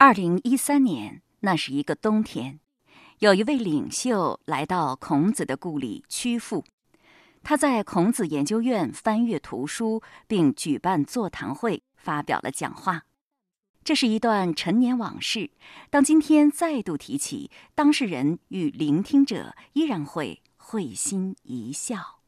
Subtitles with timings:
[0.00, 2.60] 二零一三年，那是一个冬天，
[3.18, 6.64] 有一位领袖来到孔子的故里曲阜。
[7.42, 13.06] 他在孔子研究院翻阅图书，并举办座谈会，发表了讲话。
[13.82, 15.50] 这是一段陈年往事。
[15.90, 22.20] 当今天再度提起，当事人与聆听者依然会会心一笑。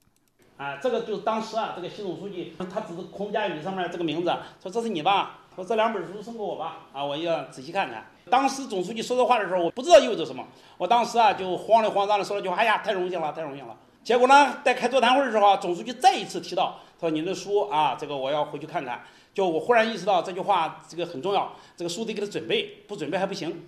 [0.57, 5.37] 啊，这个就是当时啊，这个习总书记他指着孔家语上面这个名字，说这是你吧？
[5.61, 6.87] 说这两本书送给我吧。
[6.95, 8.07] 啊，我要仔细看看。
[8.31, 10.43] 当时总书记说这话的时候，我不知道意味着什么。
[10.79, 19.03] 我当时啊，就慌里慌张的说了句话：“哎呀，太荣幸了，太荣幸了。”结果呢，在开座谈会的时候，总书记再一次提到，他说：“您的书啊，这个我要回去看看。”
[19.35, 23.65] 就我忽然意识到这句话这个很重要，这个书得给他准备，不准备还不行。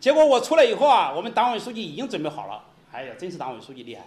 [0.00, 2.64] 结果我出来以后啊，我们党委书记已经准备好了。
[2.90, 4.02] 哎呀，真是党委书记厉害。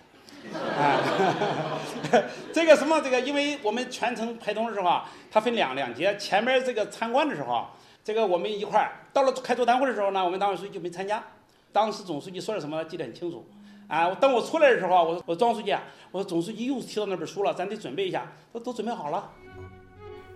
[0.57, 0.97] 啊，
[2.53, 7.67] 这个什么这个，因为我们全程陪同的时候啊，它分两两节，前面这个参观的时候，
[8.03, 11.23] 这个我们一块儿到了开座谈会的时候呢，我们党委书记就没参加。
[11.71, 13.45] 当时总书记说了什么，记得很清楚。
[13.87, 18.31] 啊，等我出来的时候我说我庄书记啊，我说总书记又提到那本书了，咱得准备一下。
[18.53, 19.29] 都都准备好了。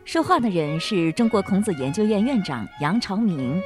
[0.04, 3.62] 说话的人是中国孔子研究院院长杨朝明，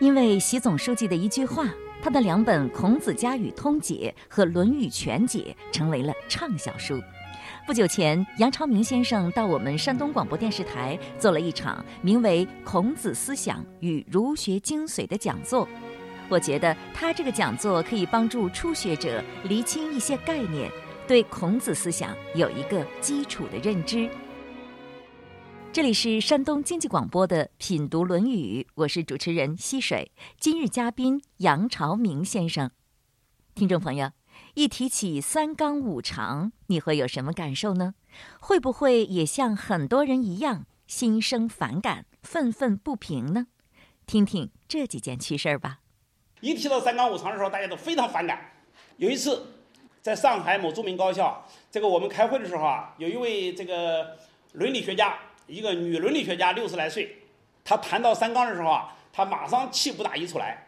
[0.00, 1.68] 因为习总书记的一句话。
[2.04, 7.00] 他的两本《孔子家语通解》和《论语全解》成为了畅销书。
[7.64, 15.66] 不久前，杨朝明先生到我们山东广播电视台做了一场名为《孔子思想与儒学精髓》的讲座。
[16.28, 20.68] 我觉得他这个讲座可以帮助初学者厘清一些概念，
[21.06, 24.10] 对孔子思想有一个基础的认知。
[25.72, 30.10] 这里是山东经济广播的品读《论语》，我是主持人溪水。
[30.36, 32.72] 今日嘉宾杨朝明先生，
[33.54, 34.10] 听众朋友，
[34.54, 37.94] 一提起三纲五常，你会有什么感受呢？
[38.40, 43.46] 会不会也像很多人一样心生反感、愤愤不平呢？
[44.06, 45.78] 听听这几件趣事儿吧。
[46.40, 48.52] 一提到三纲五常的时候，大家都非常反感。
[48.96, 49.46] 有一次，
[50.00, 54.18] 在上海某著名高校，这个我们开会的时候啊，有一位这个
[54.52, 55.18] 伦理学家。
[55.48, 57.20] 一个女伦理学家六十来岁，
[57.64, 60.61] 她谈到三纲的时候啊，她马上气不打一处来。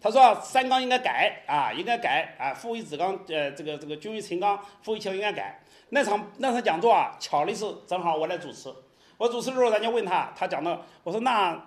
[0.00, 5.60] 他说三纲应该改啊，应该改啊，父为子纲，呃，这个这个君为臣纲，父为妻应该改。
[5.90, 8.72] 那场那场讲座啊，巧的是正好我来主持。
[9.16, 11.60] 我主持的时候，人家问他，他讲的，我说那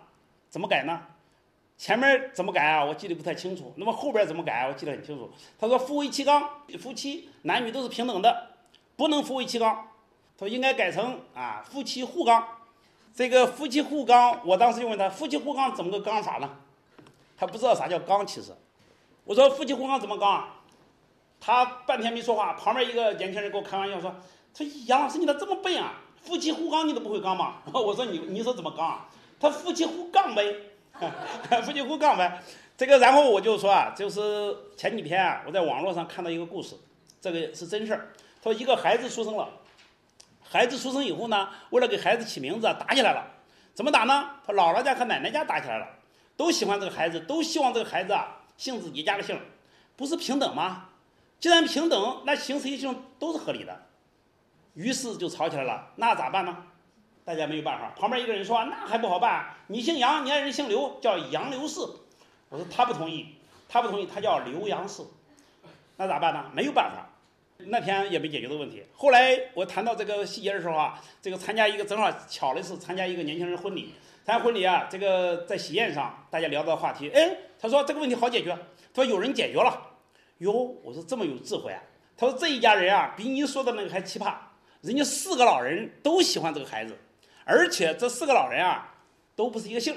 [0.48, 1.02] 怎么改呢？
[1.78, 2.86] 前面怎么改啊？
[2.86, 3.74] 我记得不太清楚。
[3.76, 4.68] 那么后边怎么改？
[4.68, 5.30] 我记得很清楚。
[5.60, 6.48] 他说夫为妻纲，
[6.80, 8.50] 夫妻男女都是平等的，
[8.96, 9.88] 不能夫为妻纲。
[10.38, 12.48] 他说应该改成啊夫妻互纲。
[13.14, 16.50] 这个夫妻互纲，我当时就问他：夫妻互纲怎么个纲法呢？
[17.42, 18.56] 他不知道啥叫刚，其实。
[19.24, 20.58] 我说夫妻互刚怎么刚啊？
[21.40, 22.54] 他半天没说话。
[22.54, 24.16] 旁边一个年轻人给我开玩笑说
[24.54, 25.96] ：“说杨老师你咋这么笨啊？
[26.22, 29.10] 夫妻互刚你都不会刚吗？” 我说：“你你说怎么刚啊？”
[29.42, 30.56] 他夫妻互杠呗，
[31.66, 32.44] 夫妻互杠呗。
[32.78, 36.76] 这个然后我就说啊，就是前几天啊，我在网络上看到一个故事，
[37.20, 38.10] 这个是真事儿。
[38.44, 39.50] 说一个孩子出生了。
[40.44, 43.26] 孩子出生以后呢，为了给孩子起名字啊，打起来了。
[43.74, 44.30] 怎么打呢？
[44.46, 45.88] 他姥姥家和奶奶家打起来了，
[46.38, 49.40] 都喜欢这个孩子，都希望这个孩子啊姓自己家的姓，
[49.96, 50.90] 不是平等吗？
[51.40, 53.86] 既然平等，那姓谁姓都是合理的。
[54.74, 55.90] 于是就吵起来了。
[55.96, 56.56] 那咋办呢？
[57.24, 57.92] 大家没有办法。
[57.96, 61.82] 旁边一个人说：“那还不好办，你姓杨，你爱人姓刘，叫杨刘氏。”
[62.50, 63.36] 我说他不同意，
[63.70, 65.04] 他不同意，他叫刘杨氏。
[65.98, 66.50] 那咋办呢？
[66.54, 67.08] 没有办法。
[67.58, 68.84] 那天也没解决这个问题。
[68.96, 78.58] 后来我谈到这个细节的时候啊，这个参加一个正好巧的是参加一个年轻人婚礼，参加婚礼啊，这个在喜宴上大家聊到话题，哎，他说这个问题好解决，
[78.94, 79.82] 他说有人解决了。
[80.38, 80.52] 哟，
[80.84, 81.82] 我说这么有智慧啊。
[82.16, 84.36] 他说这一家人啊比你说的那个还奇葩，
[84.82, 86.96] 人家四个老人都喜欢这个孩子，
[87.46, 88.94] 而且这四个老人啊
[89.36, 89.96] 都不是一个姓，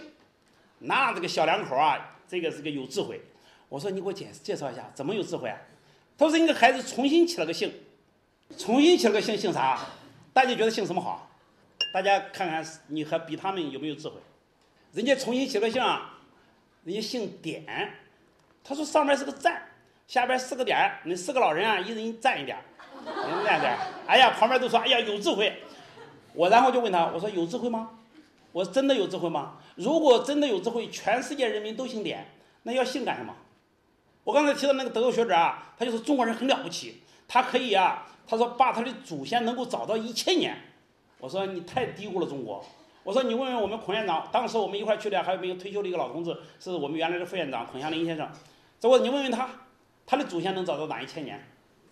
[0.78, 3.20] 那这个小两口啊，这个是个有智慧。
[3.68, 5.58] 我说你给我介介绍一下怎么有智慧啊？
[6.16, 7.74] 他说：“人家孩子重新起了个姓，
[8.56, 9.80] 重新起了个姓，姓啥？
[10.32, 11.28] 大家觉得姓什么好？
[11.94, 14.15] 大家看看你和比他们有没有智慧？
[14.94, 15.81] 人家重新起了个姓，
[16.82, 17.65] 人家姓点。
[18.65, 19.63] 他说上面是个赞，
[20.09, 22.59] 下边四个点那四个老人啊，一人赞一点
[23.01, 23.78] 一人赞点
[24.09, 25.63] 哎呀，旁边都说：哎呀，有智慧。
[26.33, 27.91] 我然后就问他，我说有智慧吗？
[28.51, 29.59] 我真的有智慧吗？
[29.77, 32.27] 如果真的有智慧，全世界人民都姓点，
[32.65, 33.33] 那要姓干什么？”
[34.24, 40.59] 我刚才提到那个德国学者啊，他就说中国人很了不起，他可以啊，他说把他的祖先能够找到一千年。
[41.19, 42.65] 我说你太低估了中国。
[43.03, 48.27] 我说你问问我们孔院长，当时我们一块去的还有没有退休的一个老同志，是我们原来的副院长孔祥林先生。
[48.81, 49.49] 这我你问问他，
[50.07, 51.39] 他的祖先能找到哪一千年？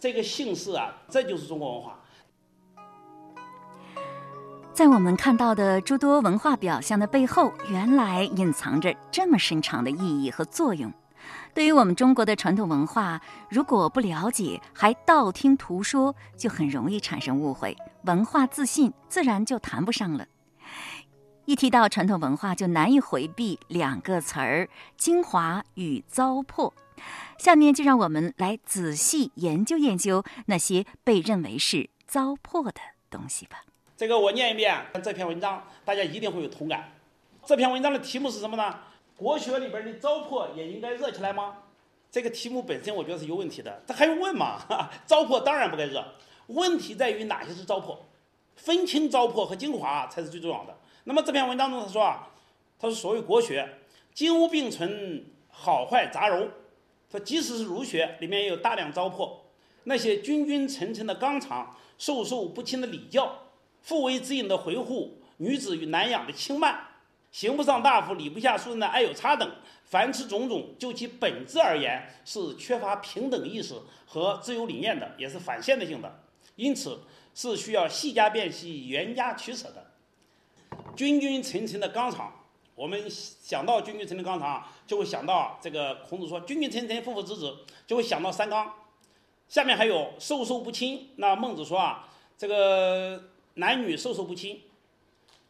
[0.01, 1.99] 这个姓氏啊，这就是中国文化。
[4.73, 10.91] 在我们看到的诸多文化表象的背后，原来隐藏着这么深长的意义和作用。
[11.55, 13.21] 对于我们中国的传统文化，
[13.51, 20.27] 如果不了解，还道听途说，就很容易产生误会，文化自信自然就谈不上了。
[21.45, 26.73] 一提到传统文化，就难以回避两个词儿：精华与糟粕。
[27.37, 33.65] 下面就让我们来仔细研究研究那些被认为是糟粕的东西吧。
[33.97, 36.93] 这个我念一遍这篇文章，大家一定会有同感。
[37.45, 38.79] 这篇文章的题目是什么呢？
[39.23, 41.59] 国学里边的糟粕也应该热起来吗？
[42.11, 44.61] 这个题目本身我觉得是有问题的，这还用问吗？
[45.07, 46.05] 糟粕当然不该热，
[46.49, 47.97] 问题在于哪些是糟粕，
[48.57, 50.77] 分清糟粕和精华才是最重要的。
[51.05, 52.29] 那么这篇文章中他说啊，
[52.81, 53.69] 他说所谓国学，
[54.13, 56.49] 金污并存，好坏杂糅。
[57.09, 59.31] 说即使是儒学里面也有大量糟粕，
[59.85, 63.39] 那些君君臣臣的纲常，授受不亲的礼教。
[63.83, 66.89] 父为子隐的回护，女子与男养的轻慢，
[67.33, 69.51] 刑不上大夫，礼不下庶人的爱有差等，
[69.87, 73.75] 凡此种种，就其本质而言，是缺乏平等意识
[74.07, 76.21] 和自由理念的，也是反现代性的，
[76.57, 77.01] 因此
[77.35, 79.87] 是需要细加辨析、严加取舍的。
[80.95, 82.31] 君君臣臣的纲常，
[82.75, 87.57] 我们想到君君臣臣纲常，就会想到这个孔子说君君臣臣，父父子子，
[87.87, 88.73] 就会想到三纲。
[89.49, 93.25] 下面还有授受不亲，那孟子说啊，这个。
[93.57, 94.63] 男女授受不亲，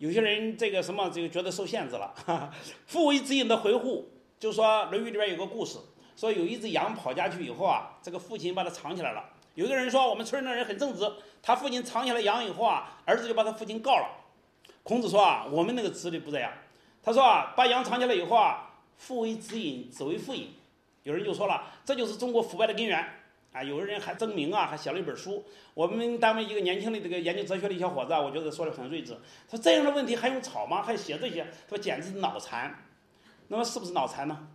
[0.02, 2.12] 有些人这个什么这个觉得受限制了。
[2.26, 2.50] 哈 哈
[2.88, 4.10] 父为子隐的回护，
[4.40, 5.78] 就说《论语》里边有个故事，
[6.16, 9.24] 说有一只羊跑家去以后啊，这个父亲把它藏起来了。
[9.54, 11.08] 有一个人说我们村的人很正直，
[11.40, 14.08] 他父亲藏起来羊以后啊，儿子就把他父亲告了。
[14.82, 16.52] 孔子说啊，我们那个子里不这样。
[17.00, 20.48] 他说啊，把羊藏起来以后啊，父为子隐，子为父隐。
[21.04, 23.21] 有人就说了，这就是中国腐败的根源。
[23.52, 25.44] 啊，有的人还争名啊，还写了一本书。
[25.74, 29.12] 我们单位一个年轻的这个研究哲学的小伙子啊，我觉得说的很睿智。
[29.48, 30.82] 他说这样的问题还用吵吗？
[30.82, 31.46] 还写这些？
[31.68, 32.74] 说简直是脑残。
[33.48, 34.48] 那么是不是脑残呢？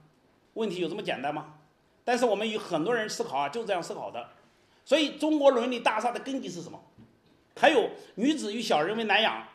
[0.56, 1.54] 问题有这么简单吗？
[2.04, 4.30] 但是我们有很多人思考啊，就是这样思考的。
[4.84, 6.82] 所以中国伦理大厦的根基是什么？
[7.56, 9.48] 还有女子与小人为难养，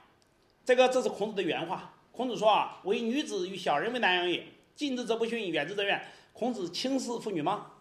[0.64, 1.94] 这个这是孔子的原话。
[2.12, 4.46] 孔子说啊，为女子与小人为难养也，
[4.76, 6.00] 近之则不逊，远之则怨。
[6.32, 7.71] 孔子轻视妇女吗？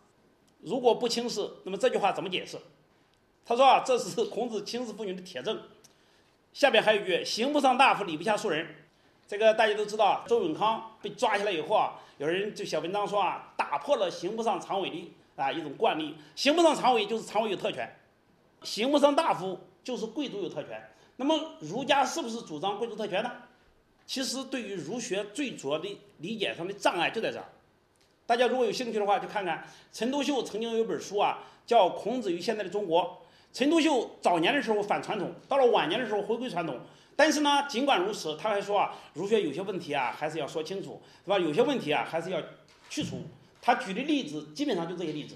[0.61, 2.57] 如果不轻视，那么这句话怎么解释？
[3.45, 5.59] 他说啊，这是孔子轻视妇女的铁证。
[6.53, 8.67] 下面还有一句：“刑不上大夫，礼不下庶人。”
[9.27, 16.15] 这个大家都知道，周永康被抓起来以后啊，有人就写文章说啊，打破了刑不上常委的啊一种惯例。
[16.35, 17.89] 刑不上常委就是常委有特权，
[18.63, 20.81] 刑不上大夫就是贵族有特权。
[21.15, 23.31] 那么儒家是不是主张贵族特权呢？
[24.05, 27.45] 其实对于儒学最主要的理解上的障碍就在这儿。
[28.31, 29.61] 大家如果有兴趣的话，就看看
[29.91, 33.03] 陈独秀曾经有一本书啊，叫《孔子与现在的中国》。
[33.51, 36.79] 陈独秀早年的时候反传统，到了晚年的时候回归传统。
[37.13, 41.37] 但是呢，尽管如此，他还说啊，儒学有些问题啊，还是要说清楚，是吧？
[41.37, 42.41] 有些问题啊，还是要
[42.89, 43.21] 去除。
[43.61, 45.35] 他举的例子基本上就这些例子。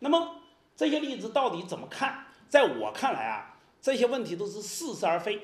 [0.00, 0.34] 那么
[0.74, 2.26] 这些例子到底怎么看？
[2.48, 5.40] 在我看来啊，这些问题都是似是而非。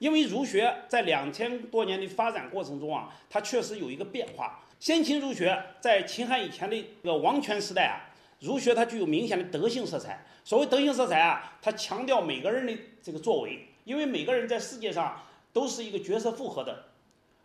[0.00, 4.64] 因为儒学在两千多年的发展过程中啊，它确实有一个变化。
[4.78, 8.06] 先秦儒学在秦汉以前的这个王权时代啊，
[8.40, 10.24] 儒学它具有明显的德性色彩。
[10.44, 15.20] 所谓德性色彩啊，它强调每个人的这个作为，因为每个人在世界上
[15.52, 16.84] 都是一个角色复合的。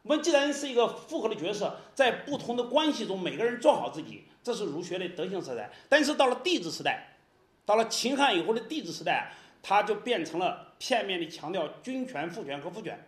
[0.04, 5.72] 我们既然是一个复合的角色，在不同的关系中，每个人做好自己，这是儒学的德性色彩。
[5.88, 7.16] 但是到了帝制时代，
[7.66, 9.32] 到了秦汉以后的帝制时代，
[9.64, 13.00] 它就变成了片面的强调君权、父权和父权。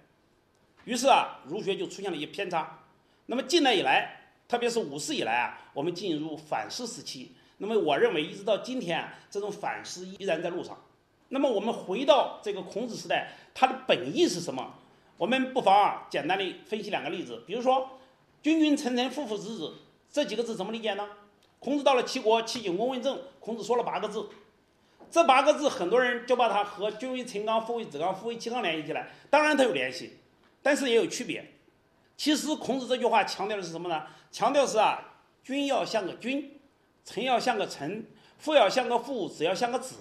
[0.86, 2.80] 于是啊，儒学就出现了一些偏差。
[3.26, 7.34] 那么近代以来，特别是五四以来啊，我们进入反思时期。
[7.58, 10.78] 那么我认为，一直到今天，这种反思依然在路上。
[11.30, 14.76] 那么我们回到这个孔子时代，它的本意是什么？
[15.18, 17.44] 我们不妨啊，简单的分析两个例子。
[17.48, 18.00] 比如说
[18.44, 19.74] “君君臣臣，父父子子”
[20.12, 21.08] 这几个字怎么理解呢？
[21.60, 24.28] 孔子到了齐国，齐景公问政，孔子说了八个字。
[25.10, 29.12] 这八个字，很多人就把它和“君为臣纲，父为子纲，夫为妻纲”联系起来。
[29.30, 30.18] 当然它有联系，
[30.62, 31.53] 但是也有区别。
[32.16, 34.04] 其实孔子这句话强调的是什么呢？
[34.32, 36.60] 强调是啊，君要像个君，
[37.04, 38.06] 臣要像个臣，
[38.38, 39.96] 父要像个父，子要像个子。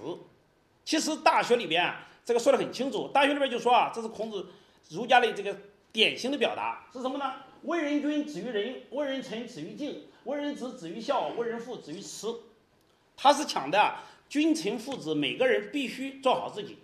[0.84, 4.46] 其实《大学》里边啊，这个说的很清楚，《大学》里边就说啊，这是孔子
[4.90, 5.56] 儒家的这个
[5.90, 7.32] 典型的表达是什么呢？
[7.62, 12.40] 为人君止于仁，为人臣止于敬，为人子止于孝，为人父止于慈。
[13.16, 13.94] 他是讲的
[14.28, 16.78] 君臣父子每个人必须做好自己。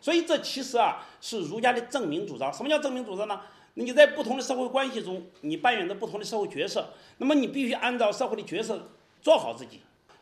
[0.00, 2.52] 所以这其实啊是儒家的正名主张。
[2.52, 3.40] 什么叫正名主张呢？
[3.74, 8.88] 你在不同的社会关系中，你扮演着不同的社会角色，那么你必须按照社会的角色
[9.20, 9.80] 做好自己。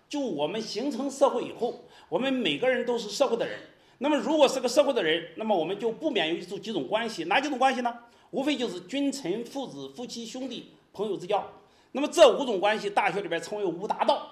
[0.09, 3.59] 就我们形成社会以后，我们每个人都是社会的人，
[3.99, 7.93] 那么如果是个社会的人，那么我们就不免有这几种关系，哪几种关系呢？
[8.31, 11.45] 无非就是君臣、父子、夫妻、兄弟、朋友之交。
[11.93, 14.29] 那么这五种关系，大学里边称为五大道。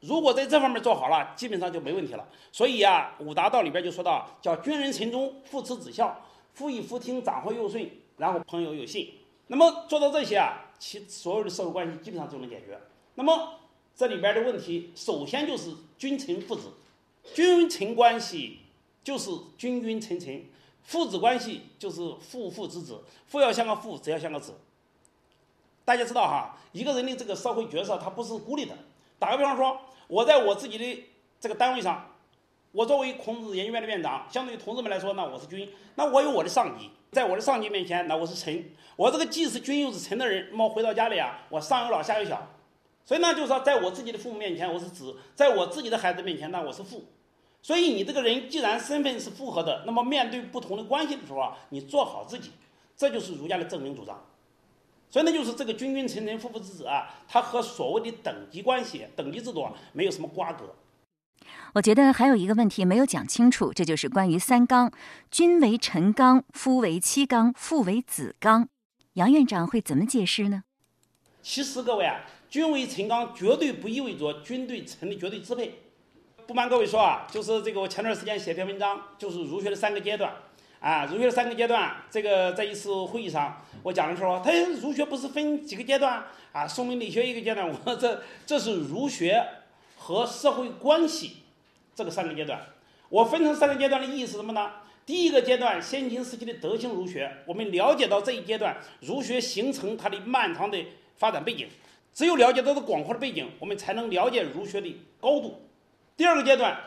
[0.00, 2.28] 如果在这方面做好了，基本上就没问题了。
[2.52, 6.22] 所以啊，五大道里边就说到，叫君人臣忠，父慈子孝，
[6.52, 9.14] 夫义夫听，长幼幼顺，然后朋友有信。
[9.46, 12.78] 那么做到这些啊，其所有的社会关系基本上就能解决。
[13.14, 13.54] 那么
[13.96, 16.68] 这里边的问题，首先就是君臣父子，
[17.34, 18.58] 君臣关系
[19.02, 20.44] 就是君君臣臣，
[20.82, 24.54] 父子关系就是父父子子，父要像个父，子要像个子。
[25.84, 28.76] 大家知道哈，一个人的这个社会角色，他不是孤立的。
[29.18, 31.04] 打个比方说，我在我自己的
[31.40, 32.14] 这个单位上，
[32.72, 38.64] 我作为孔子研究院的院长，相对于同志们来说，那我是君，那我有我的上级，在我的上级面前，那我是臣。
[38.96, 42.50] 我这个既是君又是臣的人，那么回到家里啊，我上有老下有小，
[43.04, 47.04] 所以呢，就是说，在我自己的父母面前我是子，在我自己的孩子面前呢我是父。
[47.62, 52.50] 所以你这个人既然身份是复合的，那么面对不同的关系的时候啊，你做好自己，
[52.96, 54.24] 这就是儒家的证明主张。
[55.08, 60.66] 所以呢，就是这个君君臣臣父父子子啊，它和所谓的等级关系、等级制度啊，没有什么瓜葛。
[61.74, 64.90] 我觉得还有一个问题没有讲清楚，这就是关于三纲：
[65.30, 68.68] 君为臣纲，夫为妻纲，父为子纲。
[69.14, 70.62] 杨院长会怎么解释呢？
[71.42, 75.82] 其实各位啊，君为臣纲绝对不意味着君对臣的绝对支配。
[76.46, 80.32] 不瞒各位说啊，就是这个我前段时间写篇文章，就是儒学的三个阶段。
[80.80, 86.66] 啊，儒学的三个阶段，这个在一次会议上我讲的时候，他儒学不是分几个阶段啊？
[86.68, 89.44] 宋明理学一个阶段，我说这这是儒学
[89.96, 91.38] 和社会关系
[91.98, 92.64] 这个三个阶段。
[93.08, 94.70] 我分成三个阶段的意义是什么呢？
[95.04, 100.78] 第一个阶段，先秦时期的德行儒学，我们了解到这一阶段儒学形成它的漫长的
[101.16, 101.66] 发展背景，
[102.14, 105.60] 只有了解到这广阔的背景，我们才能了解儒学的高度。
[106.16, 106.78] 第二个阶段。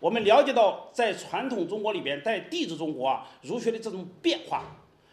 [0.00, 4.62] 我们了解到，在传统中国里边，在地质中国啊，儒学的这种变化，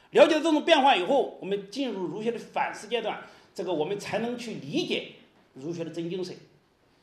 [0.10, 3.22] 了解到这种变化以后，我们进入儒学的反思阶段，
[3.56, 5.14] 这个我们才能去理解
[5.54, 6.36] 儒学的真精神。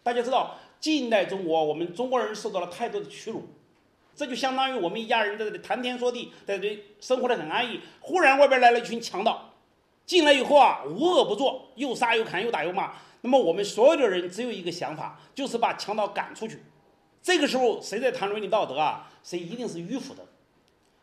[0.03, 3.43] 大家知道，近代中国，我们中国人受到了太多的屈辱，
[4.15, 9.55] 这就相当于我们一家人在这里谈天说地，在这里生活的很安逸，忽然外边来了一群强盗，
[10.07, 12.93] 进来以后啊，无恶不作，又杀又砍，又打又骂。
[13.21, 16.63] 那么我们所有的人只有一个想法，就是把强盗赶出去。
[17.21, 19.11] 这个时候，谁在谈伦理道德啊？
[19.25, 20.25] 谁一定是迂腐的。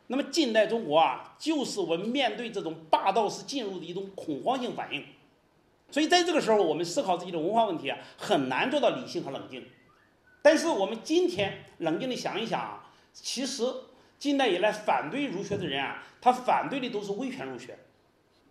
[0.07, 5.03] 那么近代中国啊，就是我们面对这种霸道式进入的一种恐慌性反应。
[5.91, 9.65] 所以在这个时候，我们思考自己的文化问题啊，很难做到理性和冷静。
[10.41, 13.63] 但是我们今天冷静的想一想啊，其实
[14.19, 17.77] 近代以来反对儒学的人啊，他反对的都是威权儒学，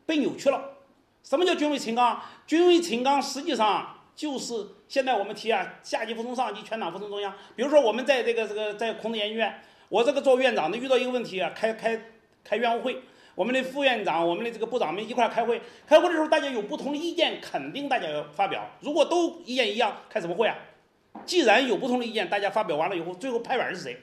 [0.07, 0.79] 被扭曲了。
[1.23, 2.23] 什么叫君威臣纲？
[2.47, 3.99] 君威臣纲实际上。
[4.17, 4.55] 就是
[4.87, 7.35] 现在我们提啊，下级服从上级，全党服从中央。
[7.57, 12.01] 比如说，我们在这个这个在孔子研究院，我这个做院长的遇到一个问题啊，开开
[12.45, 13.03] 开院务会，
[13.35, 15.61] 我们的副院长、我们的这个部长们一块开会。
[15.87, 18.65] 开会的时候，大家有不同的意见，肯定大家要发表。
[18.81, 20.57] 如果都意见一样，开什么会啊？
[21.27, 23.97] 既然有不同的意见，大家发表完了以后，最后拍板的是谁？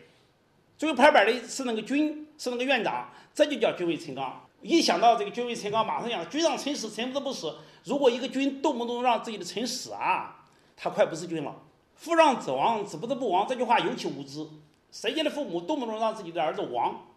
[0.77, 4.45] 最后拍板的是那个军，是那个院长，这就叫君为臣纲。
[4.61, 7.55] 一想到这个君为臣纲，马上想君让臣死，臣不得不死。
[7.83, 10.43] 如果一个君动不动让自己的臣死啊，
[10.75, 11.55] 他快不是君了。
[11.95, 13.45] 父让子亡，子不得不亡。
[13.47, 14.45] 这句话尤其无知。
[14.91, 17.07] 谁家的父母动不动让自己的儿子亡？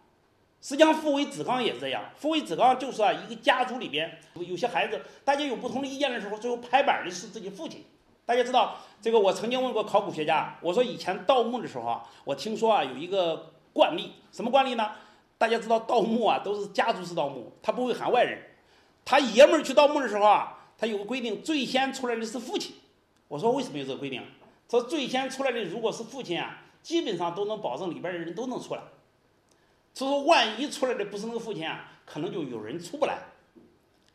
[0.65, 2.03] 实际上，父为子纲也是这样。
[2.15, 7.85] 父为子纲就是啊，一个家族里边有些孩子，大家有不同的意见的时候，最后拍板的是自己父亲。
[8.25, 14.89] 大家知道这个，我曾经问过考古学家，我说以前盗墓的时候啊，我听说啊有一个惯例，什么惯例呢？
[15.37, 18.41] 大家知道盗墓啊都是家族式盗墓，他不会喊外人。
[19.05, 22.73] 他爷们儿去盗墓的时候啊，他有个规定，最先出来的是父亲。
[23.27, 24.23] 我说为什么有这个规定？
[24.67, 28.81] 说最先出来的如果是父亲啊，基本上都能保证里边的人都能出来。
[29.95, 33.17] 所以说万一出来的不是那个父亲啊，可能就有人出不来。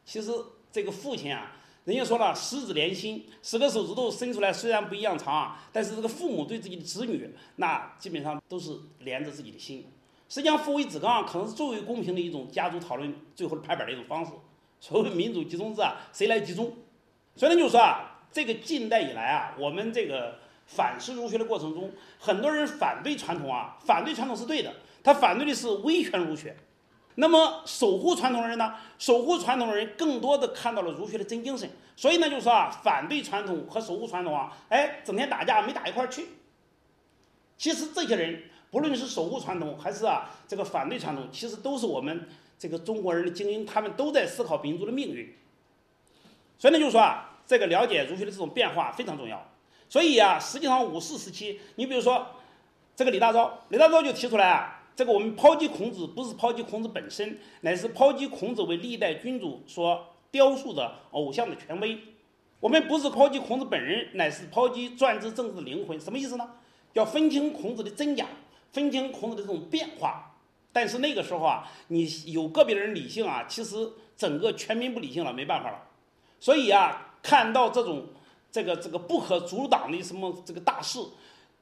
[0.05, 0.31] 其实
[0.71, 9.87] 这个父亲啊，人家说了十指连心，十个手指头伸出来虽然不一样长啊，但是这个父母对自己的子女，那基本上都是连着自己的心。
[10.29, 14.31] 实际上父为子纲可能是最为公平的一种家族讨论最后的拍板的一种方式。
[14.79, 16.77] 所谓民主集中制啊，谁来集中？
[17.35, 26.57] 所以呢，就是说啊，这个近代以来啊，我们这个反思儒学的过程中，很多人反对传统啊，反对传统是对的，他反对的是威权儒学。
[27.17, 31.69] 那么守护传统的人呢，守护传统的人更多的看到了儒学的真精神。
[31.97, 36.27] 所以呢，就是说啊，反对传统和守护传统啊，哎，整天打架没打一块儿去。
[37.59, 42.29] 其实这些人，不论是守护传统还是啊这个反对传统，其实都是我们。
[42.59, 45.35] 这个中国人的精英，他们都在思考民族的命运。
[46.59, 49.51] 所以呢，就是说啊，这个了解儒学的这种变化非常重要。
[49.89, 52.27] 所以啊，实际上五四时期，你比如说，
[52.95, 61.99] 这个李大钊，李大钊就提出来啊，这个我们抛弃孔子，不是抛弃孔子本身，乃是抛弃孔子为历代君主所雕塑的偶像的权威。
[62.61, 65.99] 我们不是抛弃孔子本人，乃是抛弃专制政治的灵魂。
[65.99, 66.47] 什么意思呢？
[66.93, 68.27] 要分清孔子的真假，
[68.75, 70.37] 分清孔子的这种变化。
[70.71, 75.83] 但是那个时候啊，你有个别人理性啊，其实整个全民不理性了，没办法了。
[76.39, 78.05] 所以啊，看到这种
[78.53, 80.99] 这个这个不可阻挡的什么这个大势，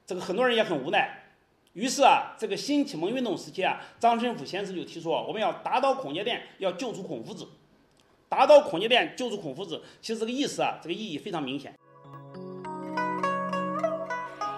[0.05, 1.27] 这个很多人也很无奈。
[1.79, 7.47] 于是啊，这个新启蒙运动时期啊，张申府先生就提出，我们要打倒孔家店，要救出孔夫子。
[8.29, 11.73] 打倒孔家店，救出孔夫子，其实这个意思啊，这个意义非常明显。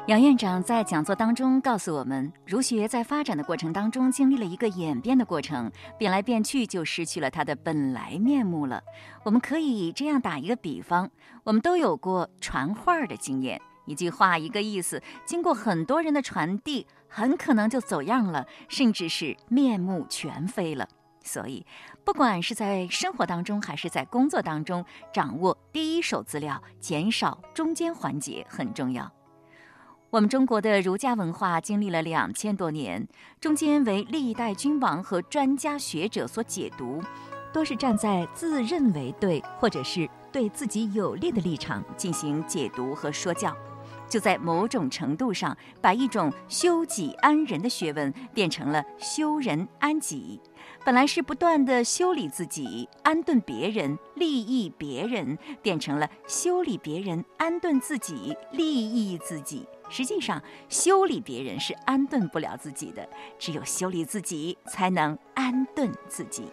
[0.07, 8.83] 杨院长在讲座当中告诉我们，儒学在发展的过程当中经历了一个演变的过程，变来变去就失去了它的本来面目了。
[9.25, 11.11] 我们可以这样打一个比方：
[11.45, 13.61] 我们都有过传话的经验，
[13.91, 20.89] 一句话一个意思，经过很多人的传递，很可能就走样了，甚至是面目全非了。
[21.25, 21.67] 所以，
[22.05, 29.11] 不管是在生活当中还是在工作当中，掌握第一手资料，减少中间环节很重要。
[30.11, 33.09] 我们中国的儒家文化经历了两千多年，
[33.41, 37.03] 中间为历代君王和专家学者所解读，
[37.53, 43.55] 多是站在自认为对或者是对自己有利的立场进行解读和说教。
[44.11, 50.41] 就在某种程度上，把一种修己安人的学问变成了修人安己。
[50.85, 59.65] 本来是不断的修理自己、安顿别人、利益别人，变成了修理别人、安顿自己、利益自己。
[59.89, 66.45] 实际上，修理别人是安顿不了自己的，只有修理自己，才能安顿自己。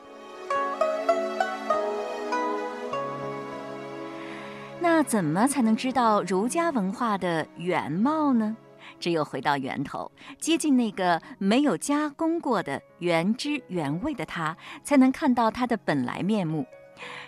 [5.08, 8.58] 怎么才能知道儒家文化的原貌呢？
[9.00, 16.66] 只有回到源头，接近那个没有加工过的原汁原味的它，才能看到它的本来面目。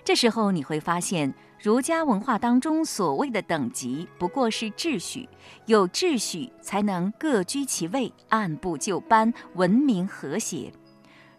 [0.04, 5.30] 这时候你会发现，儒家文化当中所谓的等级，不过是秩序。
[5.66, 10.74] 有秩序，才能各居其位，按部就班，文明和谐。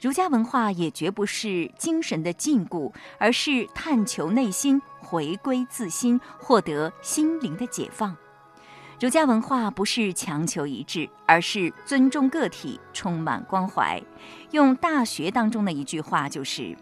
[0.01, 8.17] 儒家文化也绝不是精神的禁锢，而是探求内心，回归自心，获得心灵的解放。
[9.01, 14.01] 儒家文化不是强求一致，而是尊重个体，充满关怀。
[14.53, 16.77] 用《大学》当中的一句话就是：“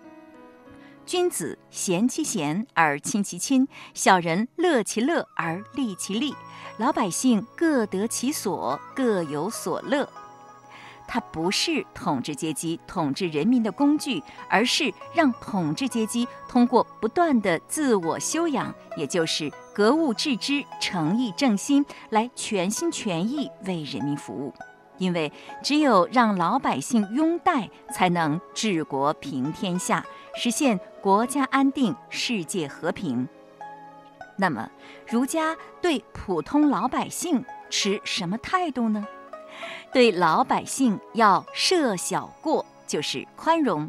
[1.07, 6.35] 君子贤其贤而亲其亲，小人乐其乐而利其利，
[6.77, 10.07] 老百姓各得其所，各有所乐。”
[11.09, 24.53] 它不是统治阶级统治人民的工具，而是让统治阶级通过不断的自我修养，也就是格物致知、诚意正心，来全心全意为人民服务。
[24.99, 33.27] 因为只有让老百姓拥戴，才能治国平天下，实现国家安定、世界和平。
[34.37, 34.69] 那么，
[35.07, 39.07] 儒家对普通老百姓持什么态度呢？
[39.93, 43.89] 对老百姓要赦小过，就是宽容；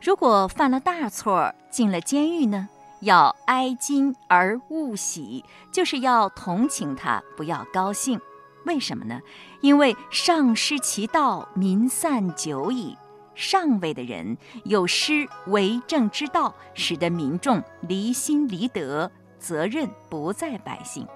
[0.00, 2.68] 如果犯了大错，进了监狱呢，
[3.00, 8.20] 要哀矜而勿喜，就是要同情他，不要高兴。
[8.66, 9.20] 为什么呢？
[9.60, 12.96] 因为上失其道，民散久矣。
[13.34, 21.06] 上位的人有失为政之道，使得民众离心离德，责任不在百姓。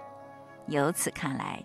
[0.68, 1.62] 由此看来。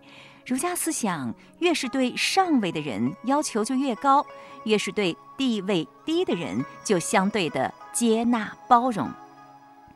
[0.49, 4.25] 儒家思想越是对上位的人要求就越高，
[4.63, 9.07] 越是对地位低的人就相对的接纳包容。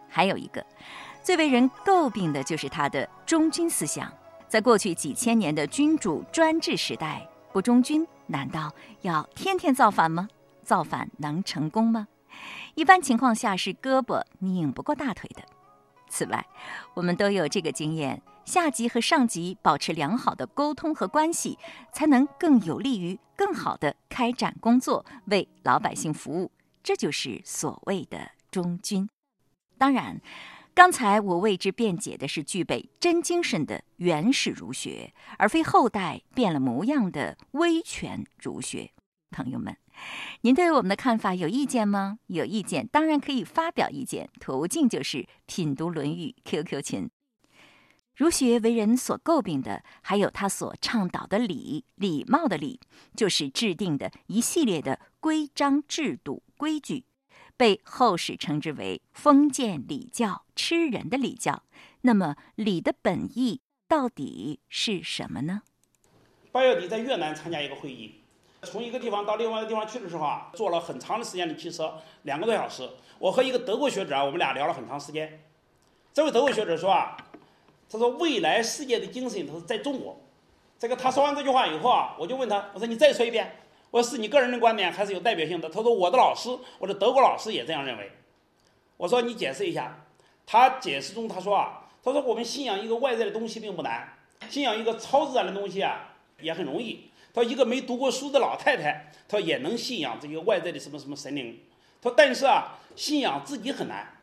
[0.08, 0.64] 还有一个，
[1.24, 4.14] 最为人诟病的就是他的忠君思想。
[4.48, 10.28] 在过去几千年的君主专制时代，不忠君难道要天天造反吗？
[10.64, 12.08] 造反能成功吗？
[12.76, 15.42] 一般情况下是胳膊拧不过大腿的。
[16.08, 16.46] 此外，
[16.94, 18.22] 我们都有这个经验。
[18.46, 21.58] 下级和上级保持良好的沟通和关系，
[21.92, 26.52] 才能更有利于更好的开展工作，为老百姓服务。
[26.84, 29.08] 这就是所谓的忠君。
[29.78, 30.20] 当然，
[30.74, 38.92] 刚才我为之辩解的是具备真精神的原始儒学，而非后代变了模样的威权儒学。
[39.32, 39.76] 朋友们，
[40.42, 42.20] 您对我们的看法有意见吗？
[42.28, 47.10] 有意见当然可以发表意见，途径就是品读《论语》QQ 群。
[48.16, 52.80] 儒学为人所诟病的，还有他所倡导的礼，礼貌的礼，
[53.16, 57.06] 就是制定的一系列的规章制度规矩，
[57.58, 61.64] 被后世称之为封建礼教、吃人的礼教。
[62.02, 65.64] 那么，礼的本意到底是什么呢？
[66.52, 68.22] 八月底在越南参加一个会议，
[68.62, 72.88] 从一个地方到另外一个地方去的时候啊，坐了很长的时间的汽车，两个多小时。
[73.18, 75.44] 我和一个德国学者啊，我们俩聊了很长时间。
[76.14, 77.18] 这位德国学者说啊，
[77.94, 80.20] 他说未来世界的精神他是在中国。
[80.80, 83.60] 这个他说完这句话以后啊，我就问他，我说你再说一遍。
[83.92, 85.70] 我说是你个人的观点还是有代表性的？
[85.70, 88.12] 他说我的老师，我的德国老师也这样认为。
[88.98, 90.06] 我说你解释一下。
[90.46, 94.12] 他解释中他说啊，他说我们信仰一个外在的东西并不难，
[94.50, 97.12] 信仰一个超自然的东西啊也很容易。
[97.32, 101.60] 他说一个没读过书的老太太，他说也能信仰这个外在的什么什么神灵。
[102.02, 104.18] 他说但是啊，信仰自己很难。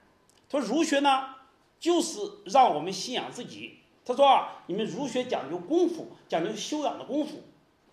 [0.51, 1.37] 他说儒学呢？
[1.81, 3.79] 就是让我们信仰自己。
[4.05, 7.43] 他说啊，你们儒学讲究功夫，讲究修养的功夫。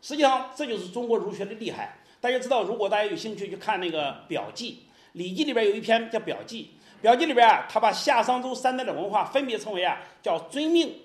[0.01, 1.99] 实际上，这就是中国儒学的厉害。
[2.19, 4.71] 大家知道，如果大家有兴趣去看那个《表记》，
[5.13, 6.71] 《礼记》里边有一篇叫《表记》。
[7.01, 10.95] 《表记》里边啊，他把夏商周三代的文化分别称为啊，叫尊命、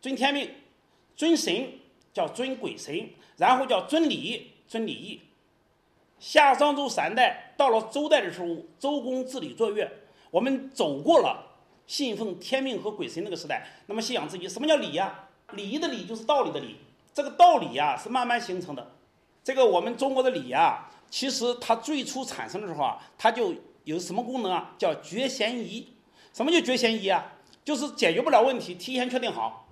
[0.00, 0.50] 尊天命、
[1.16, 1.72] 尊神，
[2.12, 3.08] 叫尊鬼神，
[3.38, 5.20] 然后叫尊礼、尊礼义。
[6.18, 9.90] 夏商周三代到了周代的时候，周公治理作乐，
[10.30, 11.46] 我们走过了。
[11.88, 15.24] 信奉天命和鬼神那个时代，那么信仰自己，什么叫礼呀？
[15.54, 16.76] 礼仪的礼就是道理的理，
[17.14, 18.92] 这个道理呀是慢慢形成的。
[19.42, 24.74] 这个我们中国的礼呀，其实它最初产生的时候啊，它就有什么功能啊？
[24.76, 25.88] 叫决嫌疑。
[26.34, 27.32] 什么叫决嫌疑啊？
[27.64, 29.66] 就是解决不了问题，提前确定好。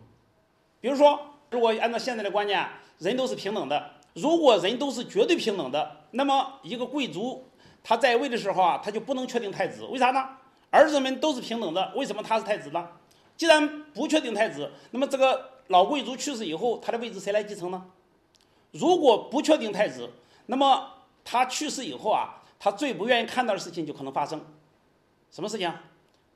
[0.81, 2.67] 比如说，如果按照现在的观念，
[2.99, 7.47] 人都是平等的，如果人都是绝对平等的，那么一个贵族
[7.85, 10.27] 他在位的时候啊，他就不能确定太子，为啥呢？
[10.77, 12.87] 儿子们都是平等的，为什么他是太子呢？
[13.35, 17.83] 既然不确定太子，那么这个老贵族去世以后，他的位置谁来继承呢？
[18.73, 20.11] 如果不确定太子，
[20.47, 20.91] 那么
[21.25, 24.45] 他去世以后啊，他最不愿意看到的事情就可能发生，
[25.31, 25.73] 什么事情？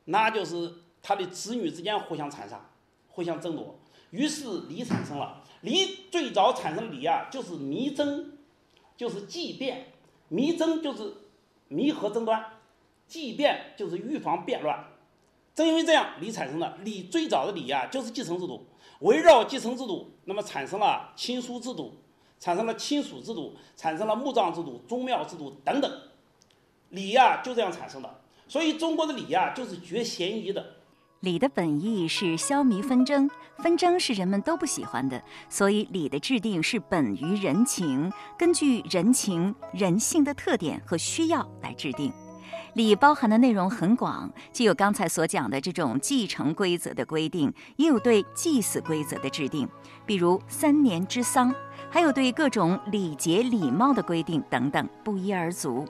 [0.06, 0.72] 那就是
[1.02, 2.70] 他的子女之间互相残杀、
[3.08, 3.78] 互相争夺，
[4.10, 5.42] 于是礼产生了。
[5.60, 8.32] 礼最早产生的礼啊，就是弥争，
[8.96, 9.92] 就是祭辩，
[10.28, 11.12] 弥争就是
[11.68, 12.42] 弥合争端。
[13.10, 14.84] 祭辩就是预防变乱，
[15.52, 16.78] 正因为这样，礼产生了。
[16.84, 18.64] 礼最早的礼呀，就是继承制度，
[19.00, 21.92] 围绕继承制度，那么产生了亲疏制度，
[22.38, 25.90] 产生了亲属制度，产生了墓葬制度、宗庙制度等等。
[26.90, 28.20] 礼呀，就这样产生的。
[28.46, 30.76] 所以中国的礼呀，就是绝嫌疑的。
[31.18, 42.12] 礼的本意是消弭纷争，纷争是人们都不喜欢的，所以礼的制定是本于人情，根据人情、人性的特点和需要来制定。
[42.74, 49.68] 礼包含的内容很广，既有刚才所讲的这种继承规则的规定，也有对祭祀规则的制定，
[50.06, 51.52] 比如三年之丧，
[51.90, 55.84] 还有对各种礼节礼貌的规定等等，不一而足。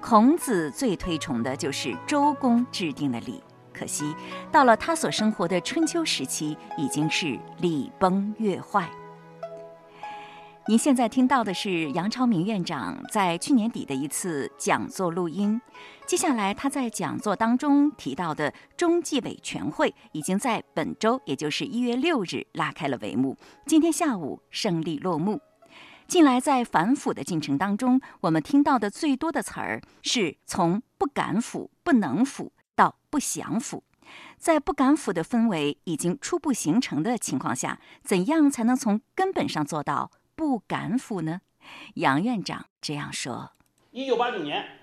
[0.00, 4.14] 孔子最推崇的就是周公制定的礼，可惜
[4.52, 8.90] 到了他所生活的春秋时期，已经是礼崩乐坏。
[10.68, 15.60] 您现在听到的是杨超明院长在去年底的一次讲座录音。
[16.06, 23.36] 接下来，他在讲座当中提到的中纪委全会已经在本周，也就是一月六日拉开了帷幕。
[23.66, 25.40] 今天下午胜利落幕。
[26.06, 33.82] 近来在反腐的进程当中，我们听到的最多的词儿是从不敢腐、不能腐到不想腐。
[34.38, 40.10] 在不敢腐的氛围已经初步形成的情况下，怎样才能从根本上做到？
[40.40, 41.42] 不敢腐呢？
[41.96, 43.52] 杨院长这样说：，
[43.90, 44.78] 一九八九年，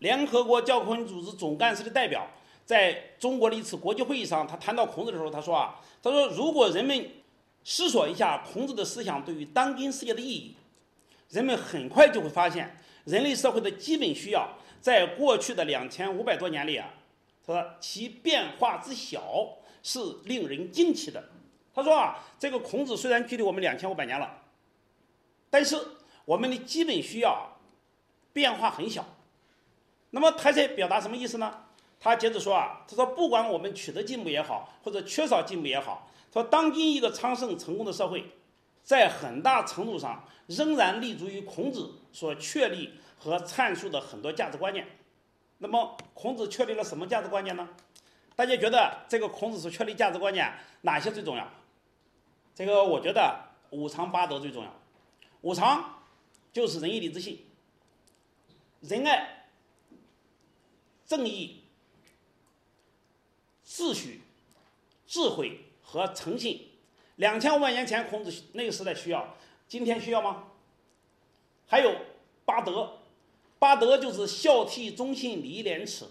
[0.00, 2.26] 联合国教科文组织总干事的代表
[2.66, 7.10] 在中国的一次国际会议上，他谈到孔子的时候，他说啊，他说如果人们
[7.64, 10.54] 思索一下孔子的思想对于当今世界的意义，
[11.30, 14.46] 人们很快就会发现，人类社会的基本需要
[14.78, 16.86] 在过去的两千五百多年里啊，
[17.46, 21.30] 他说其变化之小是令人惊奇的。
[21.74, 24.42] 他说啊，这个孔子虽然距离我们两千五百年了。
[25.50, 25.76] 但是
[26.24, 27.58] 我们的基本需要
[28.32, 29.04] 变化很小，
[30.10, 31.64] 那么他在表达什么意思呢？
[32.00, 38.32] 他接着说啊，他说不管我们取得进步也好，或者缺少进步也好，说当今一个昌盛成功的社会，
[38.84, 44.86] 在很大程度上仍然立足于孔子所确立和阐述的很多价值观念。
[45.58, 47.68] 那么孔子确立了什么价值观念呢？
[48.36, 51.48] 大家觉得这个孔子所确立价值观念哪些最重要？
[52.54, 53.36] 这个我觉得
[53.70, 54.72] 五常八德最重要。
[55.42, 56.02] 五常
[56.52, 57.44] 就是仁义礼智信，
[58.80, 59.46] 仁爱、
[61.06, 61.62] 正义、
[63.64, 64.22] 秩序、
[65.06, 66.66] 智慧和诚信。
[67.16, 69.36] 两千五百年前孔子那个时代需要，
[69.68, 70.44] 今天需要吗？
[71.66, 71.94] 还有
[72.44, 72.98] 八德，
[73.58, 76.04] 八德就是孝悌忠信礼义廉耻。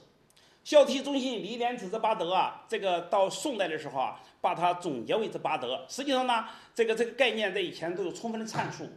[0.64, 5.86] 孝悌忠信礼义廉耻这八德啊，这个到宋代的时候啊，把它总结为这八德。
[5.88, 8.88] 实际上呢，这个这个概念在以前都有充分的阐述。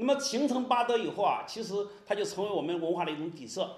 [0.00, 1.74] 那么形成巴德以后啊，其实
[2.06, 3.68] 它就成为我们文化的一种底色。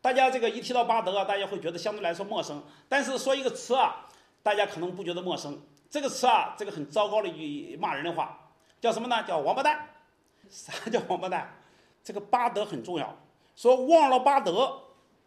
[0.00, 2.62] 大家这个一提到巴德啊，大家会觉得相对来说陌生。
[2.88, 4.06] 但是说一个词啊，
[4.42, 5.60] 大家可能不觉得陌生。
[5.90, 8.40] 这个词啊，这个很糟糕的一句骂人的话，
[8.80, 9.22] 叫什么呢？
[9.24, 9.86] 叫王八蛋。
[10.48, 11.54] 啥叫王八蛋？
[12.02, 13.14] 这个巴德很重要。
[13.54, 14.80] 说忘了巴德。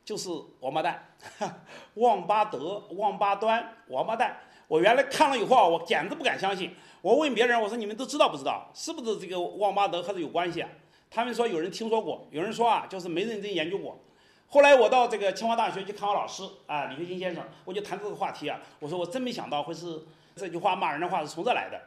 [0.03, 1.15] 就是王八蛋，
[1.95, 4.37] 忘八德、忘八端、王八蛋。
[4.67, 6.73] 我原来看了以后啊，我简直不敢相信。
[7.01, 8.69] 我问别人，我说你们都知道不知道？
[8.73, 10.69] 是不是这个忘八德和这有关系啊？
[11.09, 13.99] 他们说有人听说过，有人说啊，就是没认真研究过。
[14.47, 18.59] 后来我到这个清华大学去看我老师啊，李学新先生，我就谈这个话题啊。
[18.79, 20.03] 我说我真没想到会是
[20.35, 21.79] 这句话骂人的话是从这来的。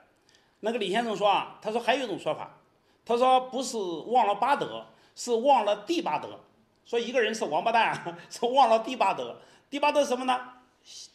[0.61, 2.59] 那个李先生说啊，他说还有一种说法，
[3.05, 6.41] 他说不是忘了八德，是忘了第八德。
[6.85, 9.41] 说一个人是王八蛋啊， 是忘了第八德。
[9.71, 10.53] 第八德是什么呢？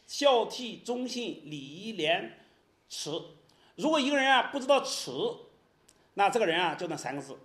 [0.06, 2.38] 孝悌忠信礼义廉
[2.88, 3.10] 耻。
[3.76, 5.10] 如果一个人啊不知道耻，
[6.14, 7.38] 那这个人啊就那三个字。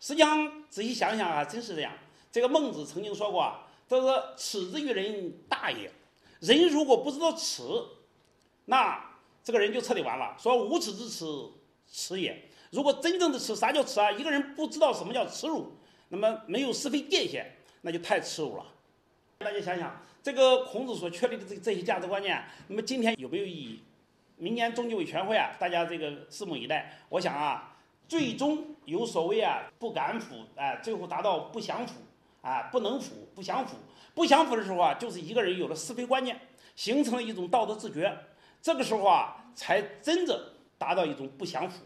[0.00, 1.92] 实际上仔细想想啊，真是这样。
[2.30, 5.90] 这个孟子曾经说过啊，他说：“耻之于人大也。”
[6.40, 7.62] 人如果不知道耻，
[8.66, 9.02] 那
[9.42, 10.36] 这个人就彻底完了。
[10.38, 11.24] 说无耻之耻，
[11.90, 12.50] 耻也。
[12.70, 14.10] 如果真正的耻，啥叫耻啊？
[14.12, 15.76] 一个人不知道什么叫耻辱，
[16.08, 17.56] 那么没有是非界限。
[17.84, 18.64] 那就太耻辱了。
[19.38, 23.82] 大家想想，这个孔子所确立的这这些价值观念，那么今天有没有意义？
[24.36, 26.98] 明年中纪委全会啊，大家这个拭目以待。
[27.10, 27.76] 我想啊，
[28.08, 32.00] 最终有所谓啊，不敢腐，哎，最后达到不想腐，
[32.40, 33.76] 啊，不能腐，不想腐。
[34.14, 36.40] 不想腐的时候啊，就是一个人有了是非观念，
[36.74, 38.16] 形成了一种道德自觉，
[38.62, 40.42] 这个时候啊，才真正
[40.78, 41.84] 达到一种不想腐。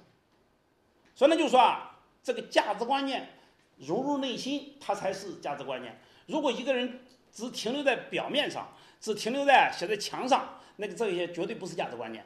[1.15, 3.31] 所以呢，就是说啊，这个价值观念。
[3.79, 6.01] 融入内心，它才是价值观念。
[6.27, 7.01] 如果一个人
[7.33, 8.69] 只停留在表面上，
[9.01, 12.25] 只停留在写在墙上，那个这些绝对不是价值观念。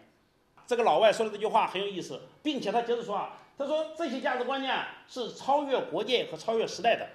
[0.67, 4.75] 这个老外说的这句话很有意思，并且他接着说啊，他说这些价值观念
[5.09, 7.09] 是超越国界和超越时代的，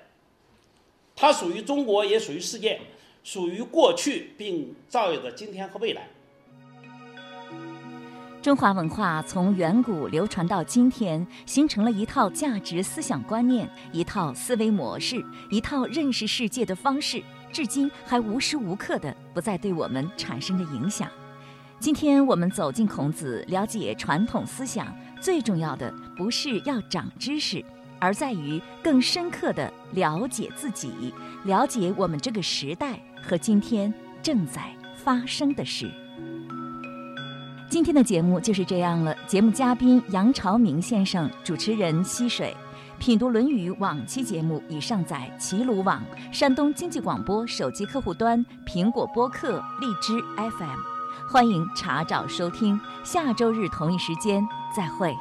[1.16, 2.80] 它属于中国，也属于世界，
[3.24, 6.10] 属于过去，并照耀着今天和未来。
[8.48, 21.10] 中华文化从远古流传到今天，形成了一套价值思想观念，一套思维模式，一套认识世界的方式，至今还无时无刻的不再对我们产生着影响。
[21.78, 27.62] 今天我们走进孔子，了解传统思想，最重要的不是要长知识，
[28.00, 35.92] 而在于更深刻的了解自己，了解我们这个时代和今天正在发生的事。
[37.78, 39.16] 今天的节目就是这样了。
[39.28, 42.58] 节目嘉宾杨朝明先生，主持人溪水。
[42.98, 50.80] 品读《论语》往期节目已上载齐鲁网、山东经济广播手机客户端、苹果播客、荔枝 FM，
[51.32, 52.82] 欢迎查找收听。
[53.04, 54.44] 下周日同一时间
[54.76, 55.16] 再会。